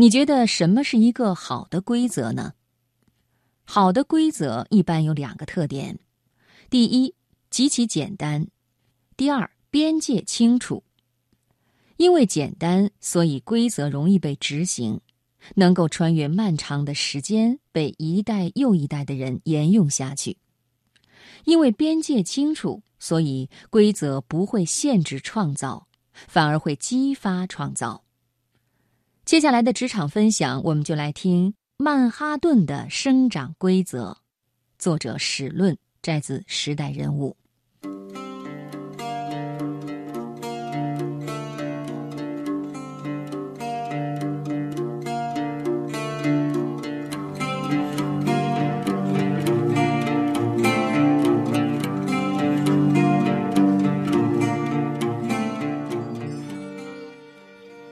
[0.00, 2.52] 你觉得什么是一个好的规则呢？
[3.64, 5.98] 好的规则一般有两个特点：
[6.70, 7.12] 第一，
[7.50, 8.44] 极其简单；
[9.16, 10.84] 第二，边界清楚。
[11.96, 15.00] 因为简单，所以规则容易被执行，
[15.56, 20.38] 能够穿越漫长的时间，被一代又一代的人沿用下去。
[21.44, 28.04] 因为边界清楚，所以规则不会限制创造，反而会激发创造。
[29.28, 34.16] 接下来的职场分享，我们就来听曼哈顿的生长规则。
[34.78, 37.36] 作者史论，摘自《时代人物》。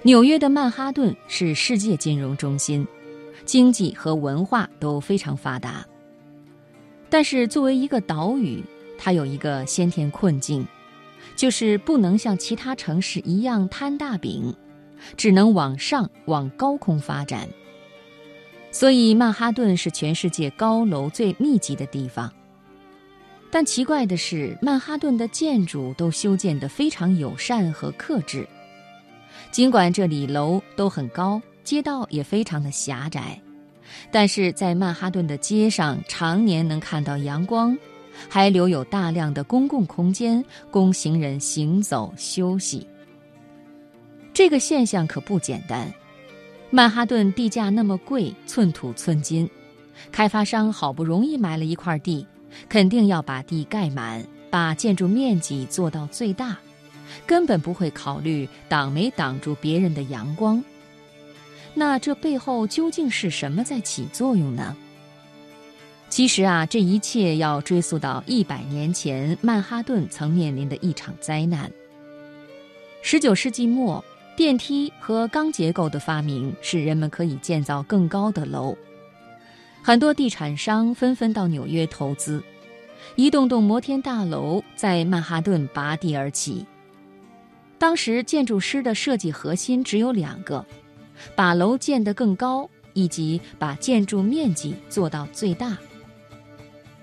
[0.06, 2.86] 纽约的曼哈顿是世界金融中心，
[3.44, 5.84] 经济和文化都非常发达。
[7.10, 8.62] 但是作为一个岛屿，
[8.96, 10.64] 它有一个先天困境，
[11.34, 14.54] 就是不能像其他城市一样摊大饼，
[15.16, 17.48] 只能往上往高空发展。
[18.70, 22.32] 所以曼哈顿是全世界高楼最密集的地方。
[23.50, 28.46] 但奇怪的是，曼哈顿的建筑都修建得非常友善和克制。
[29.50, 33.40] 尽管这里楼都很高，街道也非常的狭窄，
[34.10, 37.76] 但是在曼哈顿的街上常年能看到阳光，
[38.28, 42.86] 还留有大量的公共空间供行人行走休息。
[44.34, 45.90] 这个现象可不简单。
[46.68, 49.48] 曼哈顿地价那么贵，寸土寸金，
[50.12, 52.26] 开发商好不容易买了一块地，
[52.68, 56.56] 肯定要把地盖满，把建筑面积做到最大。
[57.26, 60.62] 根本不会考虑挡没挡住别人的阳光。
[61.74, 64.76] 那这背后究竟是什么在起作用呢？
[66.08, 71.70] 其实啊，这一切要追溯到一百年前，曼哈顿曾面临的一场灾难。
[73.02, 74.02] 十九世纪末，
[74.36, 78.76] 电梯和钢结构的发明使人们可以建造更高的楼，
[79.82, 82.42] 很多地产商纷纷到纽约投资，
[83.16, 86.64] 一栋栋摩天大楼在曼哈顿拔地而起。
[87.78, 90.64] 当时建筑师的设计核心只有两个：
[91.34, 95.76] 把楼建得更高，以及把建筑面积做到最大。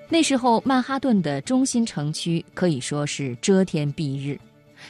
[0.10, 4.40] 那时候，曼哈顿的中心城区可以说是遮天蔽日，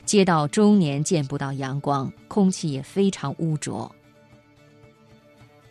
[0.05, 3.89] 街道终年见不到阳光，空气也非常污浊。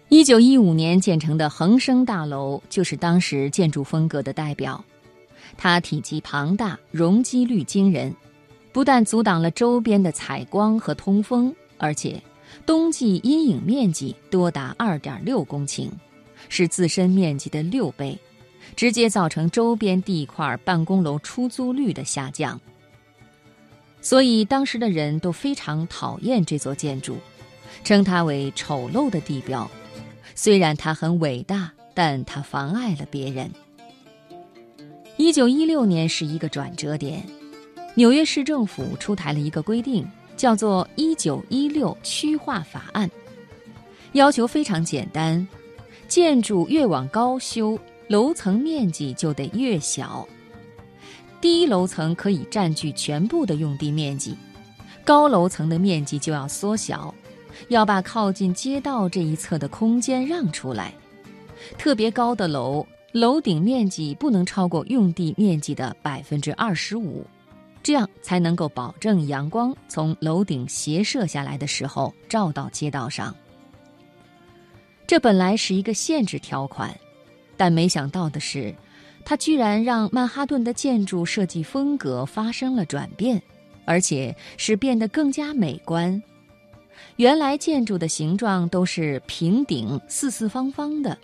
[0.08, 4.82] 一九一五年建成的恒生大楼就是当时建筑风格的代表，
[5.56, 8.14] 它体积庞大，容积率惊人。
[8.72, 12.20] 不但阻挡了周边的采光和通风，而且
[12.64, 15.90] 冬季阴影面积多达二点六公顷，
[16.48, 18.18] 是自身面积的六倍，
[18.74, 22.58] 直接造成周边地块办公楼出租率的下降。
[24.00, 27.18] 所以当时的人都非常讨厌这座建筑，
[27.84, 29.70] 称它为丑陋的地标。
[30.34, 33.50] 虽然它很伟大，但它妨碍了别人。
[35.18, 37.22] 一九一六年是一个转折点。
[37.94, 43.06] 纽约市政府出台了一个规定，叫做《一九一六区划法案》，
[44.12, 45.46] 要求非常简单：
[46.08, 50.26] 建筑越往高修，楼层面积就得越小。
[51.38, 54.34] 低楼层可以占据全部的用地面积，
[55.04, 57.14] 高楼层的面积就要缩小，
[57.68, 60.94] 要把靠近街道这一侧的空间让出来。
[61.76, 67.22] 特别高的楼，楼顶面积不能超过用地面积的百分之二十五。
[67.82, 73.34] 这样才能够保证阳光从楼顶斜射下来的时候照到街道上。
[75.06, 76.96] 这本来是一个限制条款，
[77.56, 78.74] 但没想到的是，
[79.24, 83.42] 它居然让曼哈顿的建筑设计风格发生了转变，
[83.84, 86.22] 而且是变得更加美观。
[87.16, 91.18] 原来建筑的形状都是平顶、四四方方的，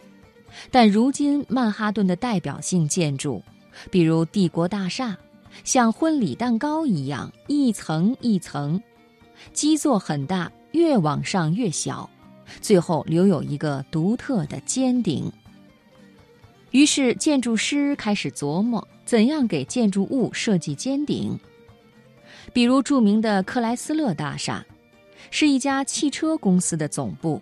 [0.70, 3.43] 但如今曼哈顿的代表性建筑，
[3.90, 5.16] 比如帝国大厦。
[5.64, 8.81] 像婚礼蛋糕一样，一层一层，
[9.52, 12.08] 基座很大，越往上越小，
[12.60, 15.31] 最后留有一个独特的尖顶。
[16.70, 21.38] 于是，建筑师开始琢磨怎样给建筑物设计尖顶。
[22.52, 24.64] 比如，著名的克莱斯勒大厦，
[25.31, 27.40] 是一家汽车公司的总部，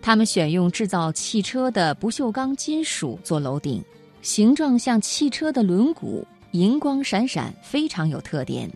[0.00, 3.82] 他们选用制造汽车的不锈钢金属做楼顶，
[4.22, 6.24] 形状像汽车的轮毂。
[6.52, 8.70] 银光闪闪，非常有特点。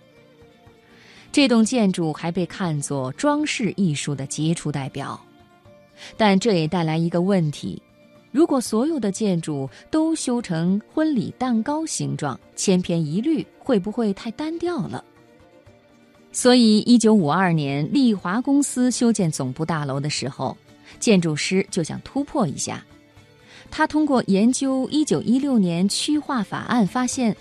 [1.33, 5.19] 这栋建筑还被看作装饰艺术的杰出代表。
[6.17, 7.81] 但这也带来一个问题：
[8.31, 15.03] 如果所有的建筑都修成婚礼蛋糕形状，千篇一律，会不会太单调了？
[16.33, 20.55] 所以，一九五二年，利华公司修建总部大楼的时候，
[21.01, 22.85] 建筑师就想突破一下。
[23.71, 27.35] 他通过研究一九一六年区划法案，发现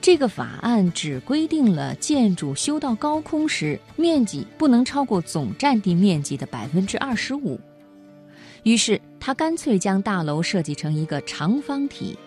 [0.00, 7.58] 这个法案只规定了建筑修到高空时，面积不能超过总占地面积的百分之二十五。
[8.62, 12.18] 于是，他干脆将大楼设计成一个长方体，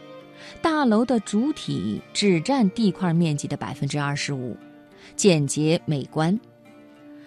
[0.62, 4.58] 大楼的主体只占地块面积的百分之二十五。
[5.16, 6.40] 简洁美观，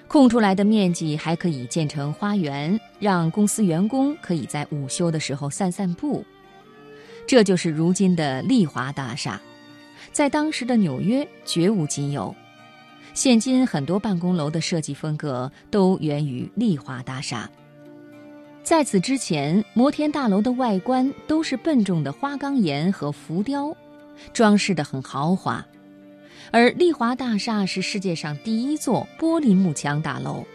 [0.09, 6.25] 空出来的面积还可以建成花园，让公司员工可以在午休的时候散散步。
[7.27, 9.41] 这就是如今的丽华大厦，
[10.15, 12.33] 在当时的纽约绝无仅有。
[13.15, 17.51] 现今很多办公楼的设计风格都源于丽华大厦。
[18.63, 23.77] 在此之前，摩天大楼的外观都是笨重的花岗岩和浮雕，
[24.33, 25.67] 装饰得很豪华。
[26.53, 30.47] 而丽华大厦是世界上第一座玻璃幕墙大楼，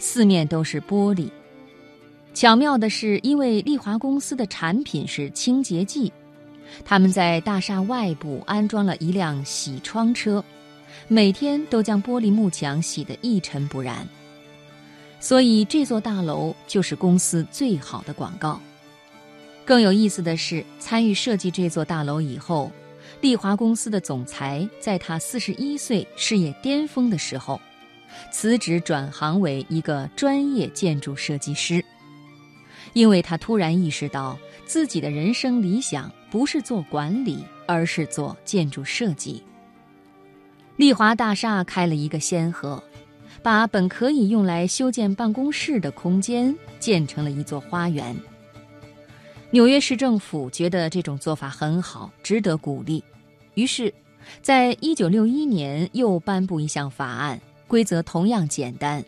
[0.00, 1.30] 四面都是玻璃。
[2.34, 6.12] 巧妙的是，因为丽华公司的产品是清洁剂，
[6.84, 10.44] 他们在大厦外部安装了一辆洗窗车，
[11.08, 14.08] 每天都将玻璃幕墙洗得一尘不染。
[15.20, 18.60] 所以这座大楼就是公司最好的广告。
[19.64, 22.70] 更有意思的是，参与设计这座大楼以后。
[23.20, 27.58] 丽华公司的总裁在他四十一岁事业巅峰的时候，
[28.30, 31.82] 辞职转行为一个专业建筑设计师，
[32.92, 39.40] 因为他突然意识到自己的人生理想不是做管理，而是做建筑设计。
[40.74, 42.82] 丽华大厦开了一个先河，
[43.40, 48.16] 把本可以用来修建办公室的空间建成了一座花园。
[49.52, 53.04] 纽约市政府觉得这种做法很好，值得鼓励。
[53.54, 53.94] 于是，
[54.42, 59.04] 在一九六一年又颁布一项法案，规则同样简单：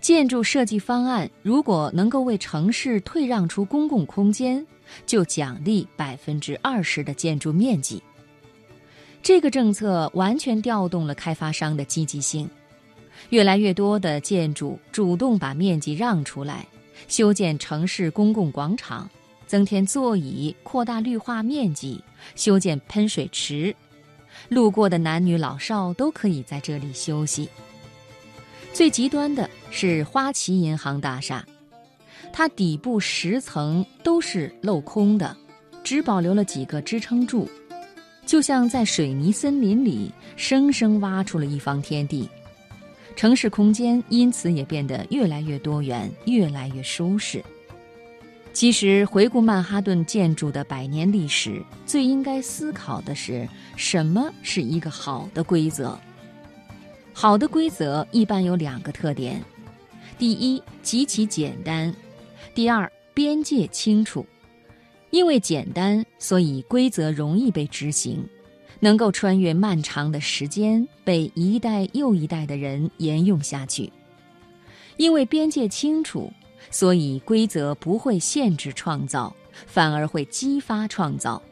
[0.00, 4.66] 建筑设计方案如果能够为城市退让出公共空间，
[5.06, 8.02] 就奖励百分之二十的建筑面积。
[9.22, 12.48] 这个政策完全调动了开发商的积极性，
[13.28, 16.66] 越来越多的建筑主动把面积让出来，
[17.08, 19.08] 修建城市公共广场。
[19.46, 22.00] 增添座椅，扩大绿化面积，
[22.36, 23.74] 修建喷水池，
[24.48, 27.48] 路过的男女老少都可以在这里休息。
[28.72, 31.44] 最极端的是花旗银行大厦，
[32.32, 35.36] 它底部十层都是镂空的，
[35.82, 37.48] 只保留了几个支撑柱，
[38.24, 42.28] 就像在水泥森林里生生挖出了一方天地。
[43.16, 47.44] 城市空间因此也变得越来越多元，越来越舒适。
[48.52, 53.46] 其实，回顾曼哈顿建筑的百年历史，最应该思考的是
[53.76, 55.98] 什么是一个好的规则。
[57.12, 59.42] 好的规则一般有两个特点：
[60.18, 61.92] 第一，极其简单；
[62.54, 64.24] 第二，边界清楚。
[65.10, 68.24] 因为简单，所以规则容易被执行，
[68.78, 73.92] 能够穿越漫长的时间，被一代又一代的人沿用下去。
[74.96, 76.32] 因为边界清楚。
[76.70, 79.34] 所以，规则不会限制创造，
[79.66, 81.42] 反而会激发创造。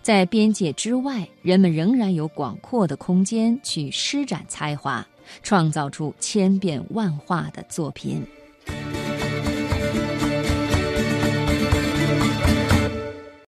[0.00, 5.06] 在边界之外，人们仍然有广阔的空间去施展才华，
[5.42, 8.24] 创造出千变万化的作品。